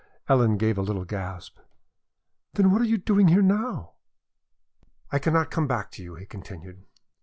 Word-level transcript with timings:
Ellen 0.27 0.57
gave 0.57 0.79
a 0.79 0.81
little 0.81 1.05
gasp. 1.05 1.59
"Then 2.53 2.71
what 2.71 2.81
are 2.81 2.85
you 2.85 2.97
doing 2.97 3.27
here 3.27 3.43
now?" 3.43 3.91
"I 5.11 5.19
cannot 5.19 5.51
come 5.51 5.67
back 5.67 5.91
to 5.91 6.01
you," 6.03 6.15
he 6.15 6.25
continued. 6.25 6.87